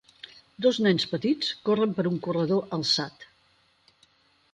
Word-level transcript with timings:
Dos 0.65 0.77
nens 0.85 1.03
petits 1.11 1.51
corren 1.69 1.93
per 1.99 2.05
un 2.13 2.17
corredor 2.29 2.65
alçat. 2.79 3.29